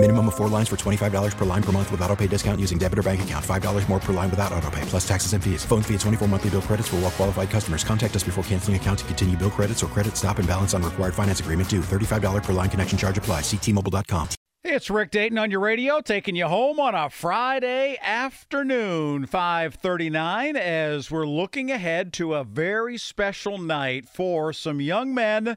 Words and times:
Minimum 0.00 0.28
of 0.28 0.36
four 0.36 0.46
lines 0.46 0.68
for 0.68 0.76
$25 0.76 1.36
per 1.36 1.44
line 1.44 1.62
per 1.62 1.72
month 1.72 1.90
with 1.90 2.00
auto 2.02 2.14
pay 2.14 2.28
discount 2.28 2.60
using 2.60 2.78
debit 2.78 3.00
or 3.00 3.02
bank 3.02 3.22
account. 3.22 3.44
$5 3.44 3.88
more 3.88 3.98
per 3.98 4.12
line 4.12 4.30
without 4.30 4.52
auto 4.52 4.70
pay, 4.70 4.82
plus 4.82 5.06
taxes 5.06 5.32
and 5.32 5.42
fees. 5.42 5.64
Phone 5.64 5.82
fee 5.82 5.94
at 5.94 6.00
24 6.00 6.28
monthly 6.28 6.50
bill 6.50 6.62
credits 6.62 6.86
for 6.86 6.96
all 6.96 7.02
well 7.02 7.10
qualified 7.10 7.50
customers. 7.50 7.82
Contact 7.82 8.14
us 8.14 8.22
before 8.22 8.44
canceling 8.44 8.76
account 8.76 9.00
to 9.00 9.04
continue 9.06 9.36
bill 9.36 9.50
credits 9.50 9.82
or 9.82 9.88
credit 9.88 10.16
stop 10.16 10.38
and 10.38 10.46
balance 10.46 10.72
on 10.72 10.84
required 10.84 11.14
finance 11.14 11.40
agreement 11.40 11.68
due. 11.68 11.80
$35 11.80 12.44
per 12.44 12.52
line 12.52 12.70
connection 12.70 12.96
charge 12.96 13.18
apply. 13.18 13.40
Ctmobile.com. 13.40 14.28
It's 14.62 14.88
Rick 14.88 15.10
Dayton 15.10 15.38
on 15.38 15.50
your 15.50 15.60
radio, 15.60 16.00
taking 16.00 16.36
you 16.36 16.46
home 16.46 16.78
on 16.78 16.94
a 16.94 17.10
Friday 17.10 17.96
afternoon, 18.00 19.26
539, 19.26 20.56
as 20.56 21.10
we're 21.10 21.26
looking 21.26 21.72
ahead 21.72 22.12
to 22.14 22.34
a 22.34 22.44
very 22.44 22.98
special 22.98 23.58
night 23.58 24.08
for 24.08 24.52
some 24.52 24.80
young 24.80 25.12
men 25.12 25.56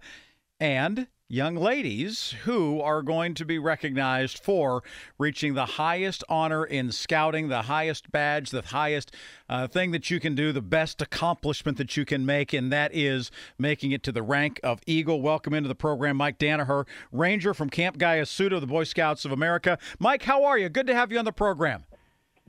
and 0.59 1.07
young 1.31 1.55
ladies 1.55 2.35
who 2.43 2.81
are 2.81 3.01
going 3.01 3.33
to 3.33 3.45
be 3.45 3.57
recognized 3.57 4.37
for 4.37 4.83
reaching 5.17 5.53
the 5.53 5.65
highest 5.65 6.25
honor 6.27 6.65
in 6.65 6.91
scouting, 6.91 7.47
the 7.47 7.63
highest 7.63 8.11
badge, 8.11 8.49
the 8.49 8.61
highest 8.61 9.15
uh, 9.47 9.65
thing 9.65 9.91
that 9.91 10.11
you 10.11 10.19
can 10.19 10.35
do, 10.35 10.51
the 10.51 10.61
best 10.61 11.01
accomplishment 11.01 11.77
that 11.77 11.95
you 11.95 12.03
can 12.03 12.25
make, 12.25 12.51
and 12.51 12.69
that 12.71 12.93
is 12.93 13.31
making 13.57 13.91
it 13.91 14.03
to 14.03 14.11
the 14.11 14.21
rank 14.21 14.59
of 14.61 14.81
Eagle. 14.85 15.21
Welcome 15.21 15.53
into 15.53 15.69
the 15.69 15.75
program, 15.75 16.17
Mike 16.17 16.37
Danaher, 16.37 16.85
Ranger 17.13 17.53
from 17.53 17.69
Camp 17.69 17.97
Guyasuta, 17.97 18.59
the 18.59 18.67
Boy 18.67 18.83
Scouts 18.83 19.23
of 19.23 19.31
America. 19.31 19.77
Mike, 19.99 20.23
how 20.23 20.43
are 20.43 20.57
you? 20.57 20.67
Good 20.67 20.87
to 20.87 20.93
have 20.93 21.13
you 21.13 21.19
on 21.19 21.25
the 21.25 21.31
program. 21.31 21.85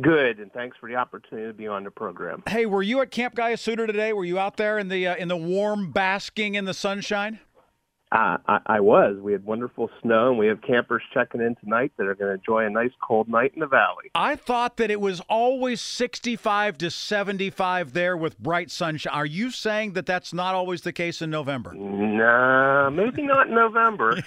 Good, 0.01 0.41
and 0.41 0.53
thanks 0.53 0.77
for 0.79 0.89
the 0.89 0.97
opportunity 0.97 1.47
to 1.47 1.53
be 1.53 1.69
on 1.69 1.85
the 1.85 1.91
program. 1.93 2.43
Hey, 2.49 2.67
were 2.67 2.83
you 2.83 3.01
at 3.01 3.13
Camp 3.13 3.37
Guyasuta 3.37 3.87
today? 3.87 4.13
Were 4.13 4.25
you 4.25 4.41
out 4.41 4.57
there 4.57 4.81
in 4.81 4.89
the 4.89 5.07
uh, 5.07 5.15
in 5.15 5.29
the 5.29 5.37
warm, 5.37 5.93
basking 5.93 6.57
in 6.57 6.65
the 6.65 6.75
sunshine? 6.75 7.39
Uh, 8.13 8.37
I, 8.47 8.59
I 8.67 8.81
was. 8.81 9.17
We 9.21 9.33
had 9.33 9.43
wonderful 9.45 9.89
snow, 10.03 10.29
and 10.29 10.39
we 10.39 10.47
have 10.49 10.61
campers 10.61 11.03
checking 11.15 11.41
in 11.41 11.55
tonight 11.57 11.93
that 11.97 12.07
are 12.07 12.15
going 12.15 12.29
to 12.29 12.35
enjoy 12.35 12.67
a 12.67 12.71
nice 12.71 12.91
cold 13.03 13.27
night 13.27 13.53
in 13.55 13.61
the 13.61 13.67
valley. 13.67 14.11
I 14.15 14.37
thought 14.37 14.77
that 14.77 14.91
it 14.91 15.01
was 15.01 15.21
always 15.31 15.81
65 15.81 16.77
to 16.79 16.91
75 16.91 17.95
there 17.95 18.15
with 18.15 18.39
bright 18.39 18.71
sunshine. 18.71 19.15
Are 19.15 19.25
you 19.25 19.51
saying 19.51 19.95
that 19.95 20.05
that's 20.05 20.35
not 20.35 20.55
always 20.55 20.83
the 20.83 20.93
case 20.93 21.23
in 21.23 21.31
November? 21.31 21.73
Nah, 21.73 22.91
maybe 22.91 23.23
not 23.23 23.49
in 23.49 23.55
November. 23.55 24.23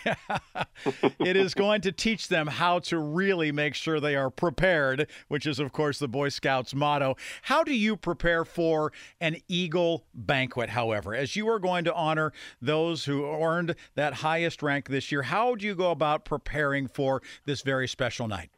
it 1.19 1.35
is 1.35 1.53
going 1.53 1.81
to 1.81 1.91
teach 1.91 2.27
them 2.27 2.47
how 2.47 2.79
to 2.79 2.97
really 2.97 3.51
make 3.51 3.75
sure 3.75 3.99
they 3.99 4.15
are 4.15 4.31
prepared, 4.31 5.07
which 5.27 5.45
is, 5.45 5.59
of 5.59 5.71
course, 5.71 5.99
the 5.99 6.07
Boy 6.07 6.29
Scouts 6.29 6.73
motto. 6.73 7.17
How 7.43 7.63
do 7.63 7.75
you 7.75 7.97
prepare 7.97 8.45
for 8.45 8.91
an 9.21 9.37
Eagle 9.47 10.05
banquet, 10.11 10.71
however, 10.71 11.13
as 11.13 11.35
you 11.35 11.47
are 11.49 11.59
going 11.59 11.83
to 11.85 11.93
honor 11.93 12.33
those 12.59 13.05
who 13.05 13.23
earned 13.25 13.74
that 13.95 14.15
highest 14.15 14.63
rank 14.63 14.89
this 14.89 15.11
year. 15.11 15.23
How 15.23 15.55
do 15.55 15.65
you 15.65 15.75
go 15.75 15.91
about 15.91 16.25
preparing 16.25 16.87
for 16.87 17.21
this 17.45 17.61
very 17.61 17.87
special 17.87 18.27
night? 18.27 18.49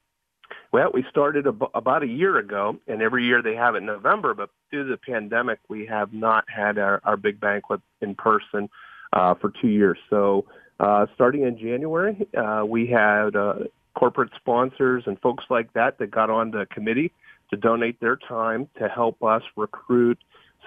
Well, 0.72 0.92
we 0.94 1.06
started 1.10 1.48
ab- 1.48 1.70
about 1.74 2.04
a 2.04 2.08
year 2.08 2.38
ago, 2.38 2.78
and 2.88 3.02
every 3.02 3.26
year 3.26 3.42
they 3.42 3.56
have 3.56 3.76
it 3.76 3.80
in 3.80 3.86
November. 3.86 4.34
But 4.34 4.50
due 4.72 4.84
to 4.84 4.90
the 4.90 4.98
pandemic, 4.98 5.60
we 5.70 5.86
have 5.86 6.14
not 6.14 6.46
had 6.50 6.78
our, 6.78 7.02
our 7.04 7.18
big 7.18 7.40
banquet 7.40 7.82
in 8.02 8.16
person 8.16 8.70
uh, 9.14 9.36
for 9.36 9.52
two 9.62 9.70
years. 9.70 9.98
So, 10.10 10.46
uh, 10.80 11.08
starting 11.16 11.44
in 11.44 11.58
January, 11.58 12.28
uh, 12.38 12.64
we 12.66 12.88
had 12.88 13.36
uh, 13.36 13.54
corporate 13.98 14.30
sponsors 14.36 15.04
and 15.08 15.20
folks 15.22 15.46
like 15.50 15.74
that 15.74 15.98
that 15.98 16.12
got 16.12 16.30
on 16.30 16.52
the 16.52 16.68
committee 16.72 17.12
to 17.50 17.58
donate 17.58 18.00
their 18.00 18.16
time 18.16 18.68
to 18.78 18.88
help 18.88 19.24
us 19.24 19.42
recruit 19.56 20.20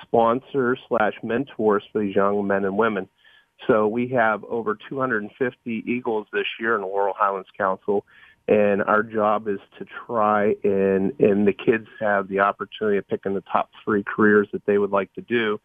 sponsors 0.02 0.78
slash 0.88 1.12
mentors 1.22 1.82
for 1.92 2.02
these 2.02 2.16
young 2.16 2.46
men 2.46 2.64
and 2.64 2.76
women. 2.76 3.08
So 3.66 3.86
we 3.86 4.08
have 4.08 4.44
over 4.44 4.76
250 4.88 5.84
Eagles 5.86 6.26
this 6.32 6.46
year 6.58 6.74
in 6.74 6.80
the 6.80 6.86
Laurel 6.86 7.14
Highlands 7.16 7.48
Council, 7.56 8.04
and 8.48 8.82
our 8.82 9.02
job 9.02 9.48
is 9.48 9.60
to 9.78 9.86
try 10.06 10.56
and 10.64 11.12
and 11.20 11.46
the 11.46 11.52
kids 11.52 11.86
have 12.00 12.28
the 12.28 12.40
opportunity 12.40 12.98
of 12.98 13.06
picking 13.06 13.34
the 13.34 13.42
top 13.42 13.70
three 13.84 14.02
careers 14.02 14.48
that 14.52 14.64
they 14.66 14.78
would 14.78 14.90
like 14.90 15.12
to 15.14 15.20
do, 15.20 15.60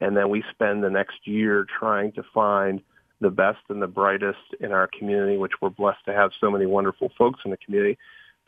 and 0.00 0.16
then 0.16 0.28
we 0.28 0.44
spend 0.50 0.84
the 0.84 0.90
next 0.90 1.26
year 1.26 1.66
trying 1.78 2.12
to 2.12 2.22
find 2.34 2.82
the 3.20 3.30
best 3.30 3.58
and 3.68 3.82
the 3.82 3.88
brightest 3.88 4.38
in 4.60 4.72
our 4.72 4.86
community, 4.86 5.36
which 5.36 5.52
we're 5.60 5.70
blessed 5.70 6.04
to 6.04 6.12
have 6.12 6.30
so 6.40 6.50
many 6.50 6.66
wonderful 6.66 7.10
folks 7.18 7.40
in 7.44 7.50
the 7.50 7.56
community, 7.56 7.98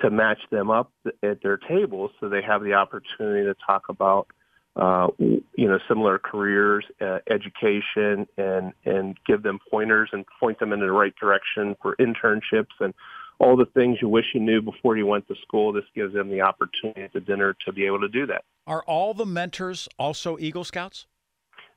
to 0.00 0.10
match 0.10 0.38
them 0.50 0.70
up 0.70 0.92
at 1.22 1.42
their 1.42 1.56
tables 1.56 2.10
so 2.20 2.28
they 2.28 2.42
have 2.42 2.62
the 2.62 2.74
opportunity 2.74 3.44
to 3.44 3.54
talk 3.66 3.88
about 3.88 4.28
uh, 4.76 5.08
you 5.18 5.42
know, 5.56 5.78
similar 5.88 6.18
careers, 6.18 6.84
uh, 7.00 7.18
education, 7.28 8.26
and 8.38 8.72
and 8.84 9.16
give 9.26 9.42
them 9.42 9.58
pointers 9.70 10.10
and 10.12 10.24
point 10.38 10.58
them 10.60 10.72
in 10.72 10.80
the 10.80 10.90
right 10.90 11.14
direction 11.20 11.76
for 11.82 11.96
internships 11.96 12.74
and 12.78 12.94
all 13.40 13.56
the 13.56 13.66
things 13.74 13.98
you 14.00 14.08
wish 14.08 14.26
you 14.34 14.40
knew 14.40 14.62
before 14.62 14.96
you 14.96 15.06
went 15.06 15.26
to 15.28 15.34
school. 15.42 15.72
This 15.72 15.84
gives 15.94 16.14
them 16.14 16.30
the 16.30 16.42
opportunity 16.42 17.02
at 17.02 17.12
the 17.12 17.20
dinner 17.20 17.56
to 17.64 17.72
be 17.72 17.86
able 17.86 18.00
to 18.00 18.08
do 18.08 18.26
that. 18.26 18.44
Are 18.66 18.84
all 18.84 19.14
the 19.14 19.26
mentors 19.26 19.88
also 19.98 20.38
Eagle 20.38 20.64
Scouts? 20.64 21.06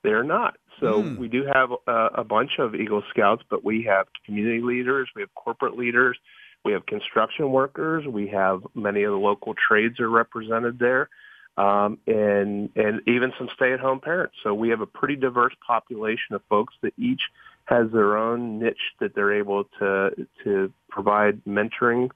They're 0.04 0.24
not. 0.24 0.58
So 0.80 1.02
mm. 1.02 1.18
we 1.18 1.30
do 1.30 1.46
have 1.52 1.72
a, 1.88 2.08
a 2.16 2.24
bunch 2.24 2.52
of 2.60 2.76
Eagle 2.76 3.02
Scouts, 3.10 3.42
but 3.50 3.64
we 3.64 3.84
have 3.84 4.08
community 4.26 4.62
leaders, 4.62 5.10
we 5.16 5.22
have 5.22 5.34
corporate 5.34 5.78
leaders, 5.78 6.18
we 6.66 6.74
have 6.74 6.86
construction 6.86 7.52
workers, 7.52 8.06
we 8.06 8.28
have 8.28 8.62
many 8.76 9.04
of 9.04 9.12
the 9.12 9.18
local 9.18 9.56
trades 9.68 10.00
are 10.02 10.10
represented 10.10 10.78
there 10.78 11.10
um, 11.58 11.98
and 12.08 12.70
and 12.76 13.02
even 13.08 13.32
some 13.38 13.50
stay-at-home 13.56 14.00
parents. 14.00 14.36
So 14.44 14.54
we 14.54 14.70
have 14.70 14.82
a 14.82 14.86
pretty 14.86 15.16
diverse 15.16 15.54
population 15.66 16.36
of 16.36 16.42
folks 16.50 16.74
that 16.82 16.94
each 16.98 17.22
has 17.66 17.90
their 17.92 18.18
own 18.18 18.60
niche 18.60 18.94
that 19.00 19.16
they're 19.16 19.34
able 19.34 19.66
to 19.80 20.28
to 20.44 20.72
provide 20.90 21.44
mentoring 21.46 22.10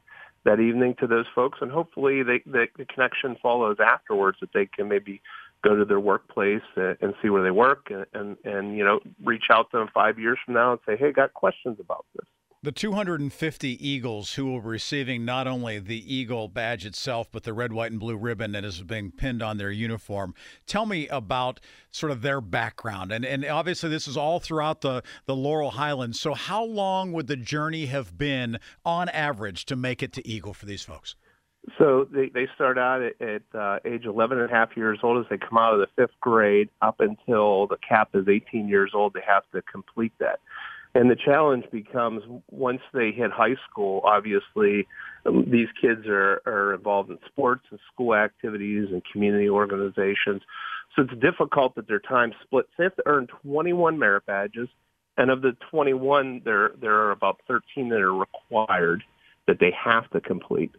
that 0.45 0.59
evening 0.59 0.95
to 0.99 1.07
those 1.07 1.25
folks, 1.35 1.59
and 1.61 1.69
hopefully 1.69 2.23
they, 2.23 2.41
they, 2.45 2.69
the 2.77 2.85
connection 2.85 3.35
follows 3.41 3.77
afterwards 3.83 4.37
that 4.39 4.53
they 4.53 4.65
can 4.65 4.87
maybe 4.87 5.21
go 5.63 5.75
to 5.75 5.83
their 5.83 5.99
workplace 5.99 6.61
and 6.75 7.13
see 7.21 7.29
where 7.29 7.43
they 7.43 7.51
work 7.51 7.89
and, 7.89 8.05
and, 8.13 8.37
and 8.45 8.77
you 8.77 8.83
know 8.83 8.99
reach 9.23 9.45
out 9.51 9.69
to 9.71 9.77
them 9.77 9.89
five 9.93 10.17
years 10.17 10.37
from 10.45 10.53
now 10.53 10.71
and 10.71 10.79
say, 10.85 10.95
hey, 10.95 11.11
got 11.11 11.33
questions 11.33 11.77
about 11.79 12.05
this. 12.15 12.25
The 12.63 12.71
250 12.71 13.87
Eagles 13.87 14.33
who 14.33 14.47
will 14.47 14.61
be 14.61 14.67
receiving 14.67 15.23
not 15.23 15.45
only 15.45 15.77
the 15.77 16.15
Eagle 16.15 16.47
badge 16.47 16.87
itself, 16.87 17.27
but 17.31 17.43
the 17.43 17.53
red, 17.53 17.71
white, 17.71 17.91
and 17.91 17.99
blue 17.99 18.17
ribbon 18.17 18.51
that 18.53 18.65
is 18.65 18.81
being 18.81 19.11
pinned 19.11 19.43
on 19.43 19.57
their 19.57 19.69
uniform. 19.69 20.33
Tell 20.65 20.87
me 20.87 21.07
about 21.09 21.59
sort 21.91 22.11
of 22.11 22.23
their 22.23 22.41
background. 22.41 23.11
And, 23.11 23.23
and 23.23 23.45
obviously, 23.45 23.89
this 23.89 24.07
is 24.07 24.17
all 24.17 24.39
throughout 24.39 24.81
the, 24.81 25.03
the 25.27 25.35
Laurel 25.35 25.71
Highlands. 25.71 26.19
So, 26.19 26.33
how 26.33 26.63
long 26.63 27.11
would 27.13 27.27
the 27.27 27.35
journey 27.35 27.85
have 27.85 28.17
been 28.17 28.57
on 28.83 29.07
average 29.09 29.65
to 29.65 29.75
make 29.75 30.01
it 30.01 30.11
to 30.13 30.27
Eagle 30.27 30.55
for 30.55 30.65
these 30.65 30.81
folks? 30.81 31.15
So 31.77 32.07
they, 32.11 32.29
they 32.29 32.47
start 32.55 32.77
out 32.79 33.03
at, 33.03 33.21
at 33.21 33.41
uh, 33.53 33.79
age 33.85 34.05
11 34.05 34.39
and 34.39 34.49
a 34.49 34.53
half 34.53 34.75
years 34.75 34.99
old 35.03 35.23
as 35.23 35.29
they 35.29 35.37
come 35.37 35.57
out 35.57 35.73
of 35.73 35.79
the 35.79 35.87
fifth 35.95 36.19
grade 36.21 36.69
up 36.81 37.01
until 37.01 37.67
the 37.67 37.77
cap 37.87 38.09
is 38.13 38.27
18 38.27 38.67
years 38.67 38.91
old. 38.95 39.13
They 39.13 39.23
have 39.27 39.43
to 39.53 39.61
complete 39.61 40.13
that. 40.19 40.39
And 40.97 41.11
the 41.11 41.15
challenge 41.15 41.65
becomes 41.71 42.23
once 42.49 42.81
they 42.91 43.11
hit 43.11 43.29
high 43.29 43.55
school, 43.69 44.01
obviously, 44.03 44.87
um, 45.27 45.45
these 45.47 45.67
kids 45.79 46.07
are, 46.07 46.41
are 46.47 46.73
involved 46.73 47.11
in 47.11 47.19
sports 47.27 47.65
and 47.69 47.79
school 47.93 48.15
activities 48.15 48.87
and 48.91 49.03
community 49.13 49.47
organizations. 49.47 50.41
So 50.95 51.03
it's 51.03 51.13
difficult 51.21 51.75
that 51.75 51.87
their 51.87 51.99
time 51.99 52.33
splits. 52.41 52.69
They 52.79 52.85
have 52.85 52.95
to 52.95 53.03
earn 53.05 53.27
21 53.43 53.99
merit 53.99 54.25
badges. 54.25 54.69
And 55.17 55.29
of 55.29 55.43
the 55.43 55.55
21, 55.69 56.41
there, 56.43 56.71
there 56.81 56.95
are 56.95 57.11
about 57.11 57.41
13 57.47 57.89
that 57.89 58.01
are 58.01 58.15
required 58.15 59.03
that 59.45 59.59
they 59.59 59.71
have 59.79 60.09
to 60.11 60.19
complete. 60.19 60.71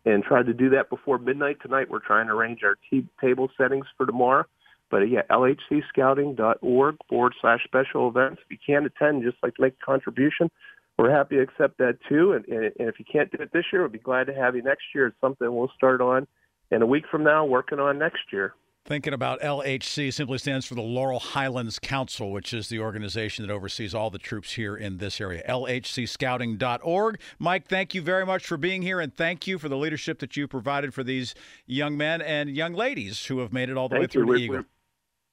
and 0.05 0.23
try 0.23 0.43
to 0.43 0.53
do 0.53 0.69
that 0.69 0.89
before 0.89 1.17
midnight 1.17 1.57
tonight. 1.61 1.89
We're 1.89 1.99
trying 1.99 2.27
to 2.27 2.33
arrange 2.33 2.63
our 2.63 2.77
t- 2.89 3.07
table 3.19 3.49
settings 3.57 3.87
for 3.97 4.05
tomorrow. 4.05 4.45
But 4.91 5.09
yeah, 5.09 5.23
lhcscouting.org 5.29 6.97
forward 7.09 7.33
slash 7.41 7.63
special 7.63 8.07
events. 8.07 8.41
If 8.45 8.51
you 8.51 8.57
can't 8.65 8.85
attend, 8.85 9.23
just 9.23 9.37
like 9.41 9.55
to 9.55 9.63
make 9.63 9.73
a 9.81 9.85
contribution, 9.85 10.51
we're 10.97 11.11
happy 11.11 11.35
to 11.35 11.41
accept 11.41 11.77
that 11.79 11.97
too. 12.07 12.33
And, 12.33 12.45
and, 12.47 12.71
and 12.79 12.89
if 12.89 12.99
you 12.99 13.05
can't 13.11 13.31
do 13.31 13.41
it 13.41 13.51
this 13.51 13.65
year, 13.71 13.83
we'd 13.83 13.91
be 13.91 13.99
glad 13.99 14.27
to 14.27 14.33
have 14.33 14.55
you 14.55 14.61
next 14.61 14.83
year. 14.93 15.07
It's 15.07 15.19
something 15.19 15.53
we'll 15.53 15.71
start 15.75 16.01
on 16.01 16.27
in 16.71 16.81
a 16.81 16.85
week 16.85 17.03
from 17.11 17.23
now, 17.23 17.45
working 17.45 17.79
on 17.79 17.99
next 17.99 18.21
year. 18.31 18.53
Thinking 18.85 19.13
about 19.13 19.41
LHC 19.41 20.13
simply 20.13 20.37
stands 20.37 20.67
for 20.67 20.75
the 20.75 20.81
Laurel 20.81 21.19
Highlands 21.19 21.79
Council, 21.79 22.31
which 22.31 22.53
is 22.53 22.69
the 22.69 22.79
organization 22.79 23.45
that 23.45 23.51
oversees 23.51 23.95
all 23.95 24.11
the 24.11 24.19
troops 24.19 24.53
here 24.53 24.77
in 24.77 24.99
this 24.99 25.19
area. 25.19 25.43
LHCscouting.org. 25.49 27.19
Mike, 27.39 27.67
thank 27.67 27.95
you 27.95 28.03
very 28.03 28.27
much 28.27 28.45
for 28.45 28.57
being 28.57 28.83
here, 28.83 28.99
and 28.99 29.11
thank 29.15 29.47
you 29.47 29.57
for 29.57 29.69
the 29.69 29.77
leadership 29.77 30.19
that 30.19 30.37
you 30.37 30.47
provided 30.47 30.93
for 30.93 31.03
these 31.03 31.33
young 31.65 31.97
men 31.97 32.21
and 32.21 32.55
young 32.55 32.73
ladies 32.73 33.25
who 33.25 33.39
have 33.39 33.51
made 33.51 33.69
it 33.69 33.75
all 33.75 33.89
the 33.89 33.95
thank 33.95 34.03
way 34.03 34.07
through 34.07 34.37
you. 34.37 34.43
Eagle. 34.43 34.63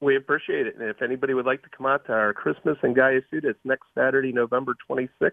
We 0.00 0.16
appreciate 0.16 0.66
it. 0.66 0.76
And 0.80 0.88
if 0.88 1.02
anybody 1.02 1.34
would 1.34 1.46
like 1.46 1.62
to 1.62 1.68
come 1.76 1.84
out 1.84 2.06
to 2.06 2.12
our 2.12 2.32
Christmas 2.32 2.78
and 2.82 2.96
Guyasuta, 2.96 3.44
it's 3.44 3.60
next 3.64 3.84
Saturday, 3.94 4.32
November 4.32 4.74
26th 4.90 5.32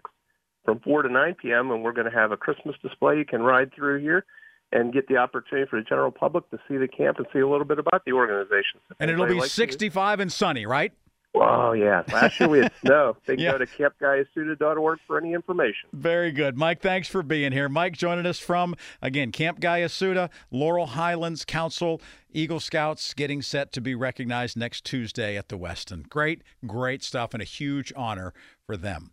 from 0.64 0.80
4 0.80 1.02
to 1.02 1.08
9 1.08 1.36
p.m. 1.40 1.70
And 1.70 1.82
we're 1.82 1.92
going 1.92 2.10
to 2.10 2.16
have 2.16 2.32
a 2.32 2.36
Christmas 2.36 2.76
display 2.82 3.18
you 3.18 3.24
can 3.24 3.42
ride 3.42 3.72
through 3.74 4.00
here 4.00 4.24
and 4.72 4.92
get 4.92 5.08
the 5.08 5.16
opportunity 5.16 5.68
for 5.68 5.80
the 5.80 5.84
general 5.84 6.10
public 6.10 6.48
to 6.50 6.58
see 6.68 6.76
the 6.76 6.88
camp 6.88 7.18
and 7.18 7.26
see 7.32 7.40
a 7.40 7.48
little 7.48 7.64
bit 7.64 7.78
about 7.78 8.04
the 8.04 8.12
organization. 8.12 8.80
And 9.00 9.10
it'll 9.10 9.26
be 9.26 9.40
65 9.40 10.20
and 10.20 10.32
sunny, 10.32 10.66
right? 10.66 10.92
Oh, 11.34 11.72
yeah. 11.72 12.02
Last 12.12 12.40
year 12.40 12.48
we 12.48 12.58
had 12.58 12.72
snow. 12.84 13.16
They 13.26 13.36
can 13.36 13.44
yeah. 13.44 13.52
go 13.52 13.58
to 13.58 13.66
campgaiasuta.org 13.66 14.98
for 15.06 15.18
any 15.18 15.32
information. 15.32 15.88
Very 15.92 16.32
good. 16.32 16.56
Mike, 16.56 16.80
thanks 16.80 17.08
for 17.08 17.22
being 17.22 17.52
here. 17.52 17.68
Mike 17.68 17.96
joining 17.96 18.26
us 18.26 18.38
from, 18.38 18.74
again, 19.00 19.30
Camp 19.30 19.60
Guyasuta, 19.60 20.28
Laurel 20.50 20.86
Highlands 20.86 21.44
Council, 21.44 22.00
Eagle 22.32 22.60
Scouts 22.60 23.14
getting 23.14 23.42
set 23.42 23.72
to 23.72 23.80
be 23.80 23.94
recognized 23.94 24.56
next 24.56 24.84
Tuesday 24.84 25.36
at 25.36 25.48
the 25.48 25.58
Westin. 25.58 26.08
Great, 26.08 26.42
great 26.66 27.02
stuff, 27.02 27.32
and 27.32 27.40
a 27.40 27.46
huge 27.46 27.92
honor 27.96 28.34
for 28.66 28.76
them. 28.76 29.12